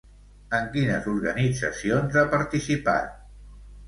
En 0.59 0.69
quines 0.77 1.09
organitzacions 1.11 2.17
ha 2.21 2.23
participat? 2.31 3.13